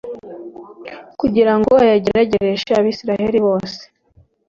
[1.19, 3.81] kugira ngo ayageragereshe abayisraheli bose